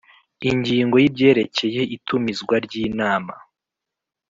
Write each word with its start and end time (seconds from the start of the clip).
Ingingo 0.49 0.95
y 0.99 1.05
Ibyerekeye 1.09 1.81
itumizwa 1.95 2.55
ry 2.65 2.73
inama 2.87 3.33